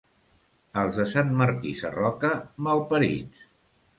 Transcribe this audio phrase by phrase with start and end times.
[0.83, 2.31] Els de Sant Martí Sarroca,
[2.69, 3.47] malparits.